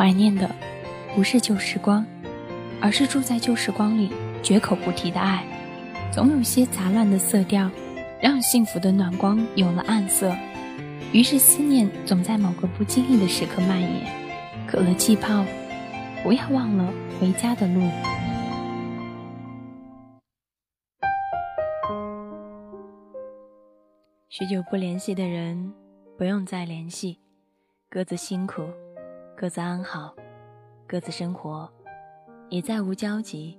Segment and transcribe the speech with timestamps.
[0.00, 0.50] 怀念的
[1.14, 2.02] 不是旧时光，
[2.80, 4.10] 而是住在旧时光里
[4.42, 5.44] 绝口不提的爱。
[6.10, 7.70] 总有些杂乱的色调，
[8.18, 10.34] 让幸福的暖光有了暗色。
[11.12, 13.90] 于是思念总在某个不经意的时刻蔓延。
[14.66, 15.44] 可乐气泡，
[16.22, 16.90] 不要忘了
[17.20, 17.82] 回家的路。
[24.30, 25.74] 许久不联系的人，
[26.16, 27.18] 不用再联系。
[27.90, 28.62] 各自辛苦，
[29.40, 30.14] 各自安好，
[30.86, 31.66] 各自生活，
[32.50, 33.58] 也再无交集。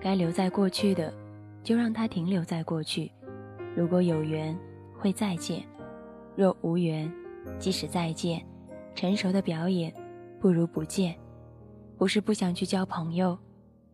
[0.00, 1.12] 该留在过去的，
[1.62, 3.12] 就让它停留在过去。
[3.76, 4.58] 如果有缘，
[4.98, 5.60] 会再见；
[6.34, 7.12] 若无缘，
[7.58, 8.42] 即使再见，
[8.94, 9.92] 成熟的表演，
[10.40, 11.14] 不如不见。
[11.98, 13.38] 不是不想去交朋友，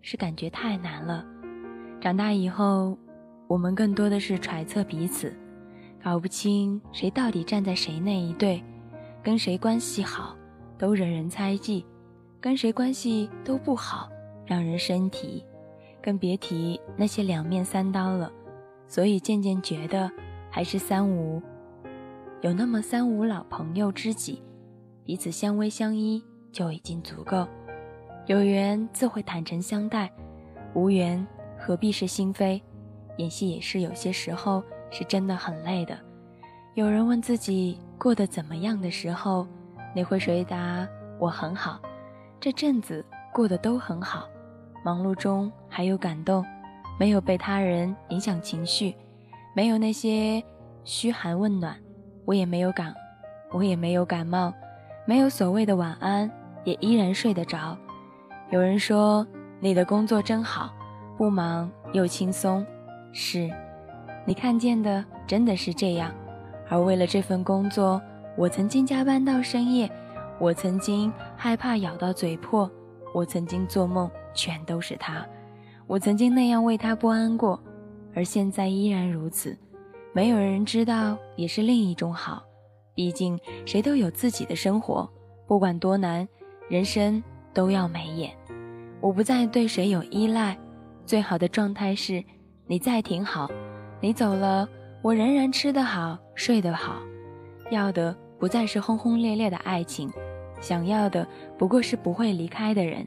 [0.03, 1.27] 是感觉太难了。
[2.01, 2.97] 长大以后，
[3.49, 5.37] 我们更多的是揣测彼此。
[6.01, 8.63] 搞不清谁到底站在谁那一队，
[9.21, 10.37] 跟谁关系好，
[10.83, 11.85] 都惹人猜忌；
[12.41, 14.11] 跟谁关系都不好，
[14.45, 15.45] 让人生提。
[16.03, 18.33] 更别提那些两面三刀了。
[18.89, 20.11] 所以渐渐觉得，
[20.51, 21.41] 还是三无，
[22.41, 24.43] 有那么三五老朋友知己，
[25.05, 26.21] 彼此相偎相依
[26.51, 27.47] 就已经足够。
[28.27, 30.11] 有缘自会坦诚相待，
[30.75, 31.25] 无缘
[31.57, 32.61] 何必是心扉。
[33.19, 34.61] 演戏也是有些时候。
[34.95, 35.99] 是真的很累的。
[36.75, 39.47] 有人问自己过得怎么样的时候，
[39.95, 40.87] 你会回答
[41.21, 41.81] ：“我很好，
[42.41, 44.29] 这阵子过得都很好。
[44.85, 46.45] 忙碌中还有感动，
[46.99, 48.95] 没有被他人影响情绪，
[49.55, 50.43] 没有那些
[50.85, 51.77] 嘘寒问暖，
[52.25, 52.95] 我也没有感，
[53.51, 54.53] 我也没有感冒，
[55.05, 56.31] 没有所谓的晚安，
[56.65, 57.77] 也依然睡得着。”
[58.51, 59.27] 有人说
[59.61, 60.73] ：“你的工作真好，
[61.17, 62.65] 不忙又轻松。”
[63.13, 63.51] 是。
[64.25, 66.13] 你看见的真的是这样，
[66.69, 68.01] 而为了这份工作，
[68.37, 69.91] 我曾经加班到深夜，
[70.39, 72.71] 我曾经害怕咬到嘴破，
[73.15, 75.27] 我曾经做梦全都是他，
[75.87, 77.63] 我曾经那样为他不安过，
[78.15, 79.57] 而现在依然如此。
[80.15, 82.43] 没有人知道，也是另一种好。
[82.95, 85.09] 毕竟谁都有自己的生活，
[85.47, 86.29] 不管多难，
[86.69, 87.23] 人生
[87.55, 88.31] 都要美眼。
[89.01, 90.59] 我不再对谁有依赖，
[91.07, 92.23] 最好的状态是，
[92.67, 93.51] 你再挺好。
[94.01, 94.69] 你走了，
[95.01, 97.01] 我仍然吃得好，睡得好，
[97.71, 100.13] 要的不再是轰轰烈烈的爱情，
[100.61, 101.25] 想要的
[101.57, 103.07] 不过是不会离开的人。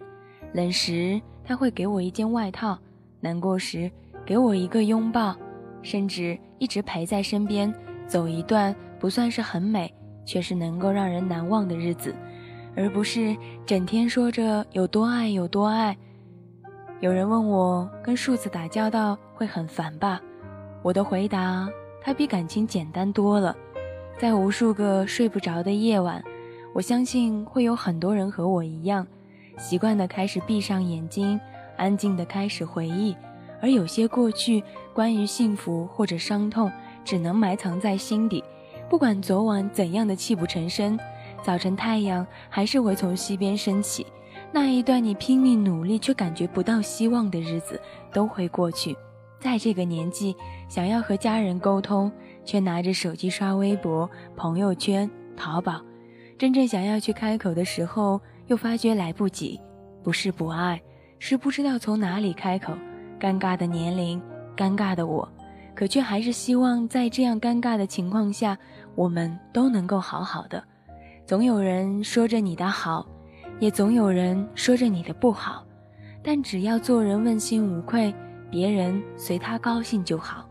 [0.54, 2.80] 冷时他会给我一件外套，
[3.20, 3.92] 难过时
[4.26, 5.36] 给我一个拥抱，
[5.82, 7.70] 甚至一直陪在身边，
[8.08, 12.16] 走一段不算是很美，却是能够让人难忘的日子，
[12.74, 13.36] 而不是
[13.66, 15.98] 整天说着有多爱有多爱。
[17.02, 20.22] 有人问我，跟数字打交道会很烦吧？
[20.82, 21.68] 我的回答，
[22.02, 23.54] 它比感情简单多了。
[24.18, 26.24] 在无数个睡不着的夜晚，
[26.74, 29.06] 我相信会有很多人和我一样，
[29.58, 31.38] 习惯的开始闭上眼睛，
[31.76, 33.14] 安静的开始回忆。
[33.62, 36.72] 而有些过去，关于幸福或者伤痛，
[37.04, 38.42] 只能埋藏在心底。
[38.90, 40.98] 不管昨晚怎样的泣不成声，
[41.44, 44.06] 早晨太阳还是会从西边升起。
[44.52, 47.80] 那一段你拼命努力却感觉不到希望的日子，
[48.14, 48.96] 都会过去。
[49.40, 50.36] 在这个年纪，
[50.70, 52.12] 想要和家人沟通，
[52.46, 55.84] 却拿着手机刷微博、朋友圈、淘宝；
[56.38, 59.60] 真正想要去开口的时候，又发觉来不及。
[60.04, 60.82] 不是不爱，
[61.20, 62.74] 是不知道从哪里开口。
[63.20, 64.22] 尴尬的年龄，
[64.56, 65.28] 尴尬的我，
[65.74, 68.58] 可却还是希望在这样尴尬的情况下，
[68.94, 70.64] 我们都能够好好的。
[71.26, 73.08] 总有人说着你的好，
[73.60, 75.66] 也总有人说着你的不好，
[76.22, 78.14] 但只要做人问心无愧。
[78.52, 80.48] 别人随他高兴就好，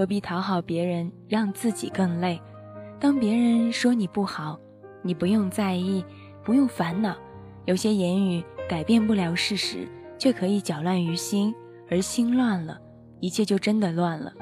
[0.00, 2.40] 何必讨好别人，让自己更累？
[2.98, 4.58] 当别人说你不好，
[5.02, 6.02] 你不用在意，
[6.42, 7.14] 不用烦恼。
[7.66, 9.86] 有些言语改变不了事实，
[10.18, 11.54] 却可以搅乱于心，
[11.90, 12.80] 而心乱了，
[13.20, 14.32] 一切就真的乱了。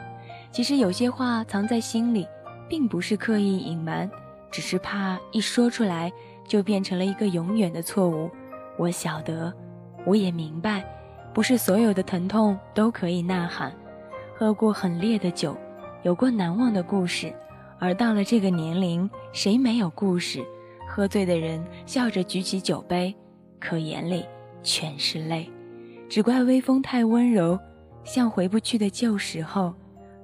[0.53, 2.25] 其实有些话藏在心里，
[2.69, 4.09] 并不是刻意隐瞒，
[4.53, 6.13] 只是怕一说出来
[6.47, 8.31] 就变成了一个永远的错误。
[8.77, 9.53] 我晓得，
[10.07, 10.85] 我也明白。
[11.35, 13.73] 不是所有的疼痛都可以呐喊，
[14.39, 15.57] 喝过很烈的酒，
[16.05, 17.35] 有过难忘的故事，
[17.81, 20.47] 而到了这个年龄，谁没有故事？
[20.89, 23.13] 喝醉的人笑着举起酒杯，
[23.59, 24.25] 可眼里
[24.63, 25.51] 全是泪，
[26.09, 27.59] 只怪微风太温柔，
[28.05, 29.75] 像回不去的旧时候。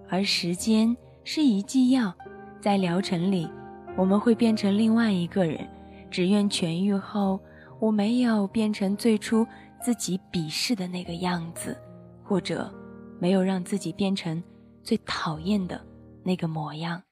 [0.08, 2.14] 而时间是一剂药，
[2.60, 3.50] 在疗程里，
[3.96, 5.68] 我们会变成另外一个人。
[6.08, 7.40] 只愿痊愈后，
[7.80, 9.44] 我没有变成最初。
[9.82, 11.76] 自己鄙视的那个样子，
[12.22, 12.72] 或者
[13.20, 14.42] 没有让自己变成
[14.82, 15.84] 最讨厌的
[16.22, 17.02] 那个模样。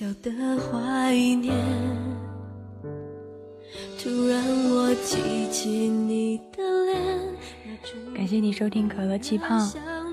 [0.00, 1.54] 的怀念。
[4.02, 6.98] 突然我记起你的脸。
[8.14, 9.46] 感谢你收听可乐气泡。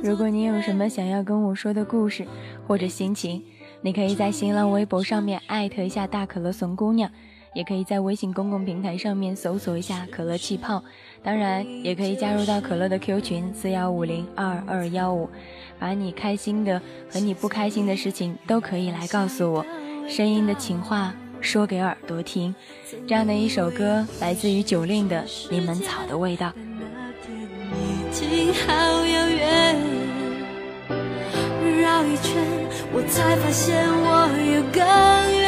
[0.04, 2.28] 如果你有什么想要跟我说的故事
[2.68, 3.44] 或者心情，
[3.81, 7.10] 你可以在新浪微博上面艾特一下大可乐怂姑娘。
[7.53, 10.83] 也可以在微信公共平台上面搜索一下可乐气泡，
[11.21, 15.30] 当然也可以加入到可乐的 Q 群四幺五零二二幺五，
[15.77, 16.81] 把你开心的
[17.12, 19.65] 和你不开心的事情都可以来告诉我，
[20.07, 22.56] 声音的情话说给耳朵听。
[23.07, 25.21] 这样的一首歌来自于九令的
[25.51, 26.48] 《柠檬草的味道》。
[31.81, 32.42] 绕一圈，
[32.94, 35.41] 我才发现我有更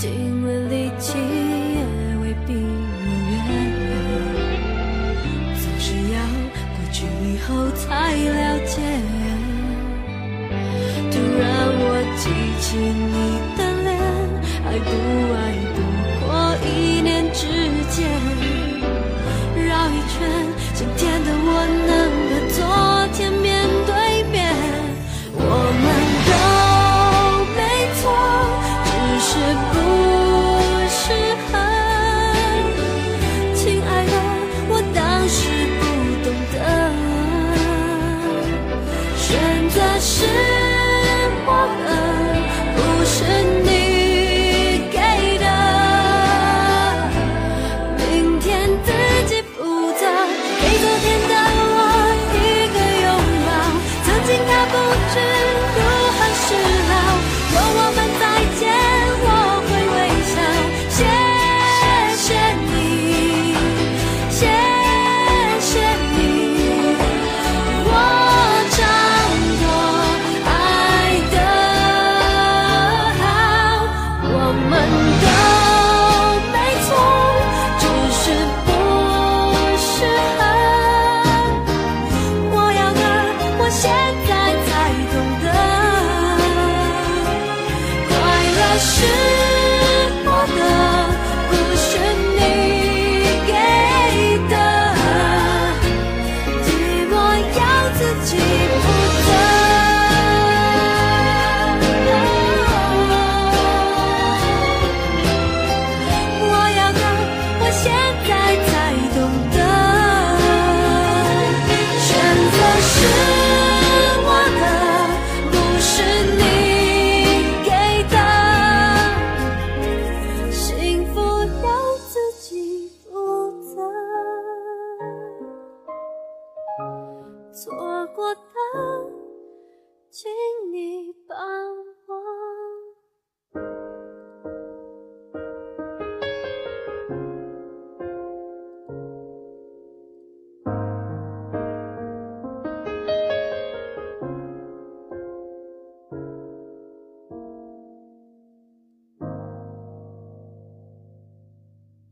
[0.00, 0.08] 尽
[0.42, 1.84] 了力气也
[2.22, 2.58] 未必如
[3.36, 3.46] 愿，
[5.60, 6.16] 总是要
[6.72, 8.80] 过去以后才了解。
[11.10, 11.44] 突然
[11.76, 11.84] 我
[12.16, 12.22] 记
[12.62, 13.14] 起你
[13.58, 13.88] 的脸，
[14.64, 14.90] 爱不
[15.36, 15.38] 爱
[15.74, 15.78] 不
[16.24, 16.26] 过
[16.64, 16.66] 一
[17.02, 17.44] 念之
[17.90, 18.39] 间。